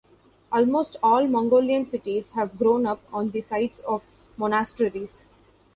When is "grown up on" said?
2.57-3.29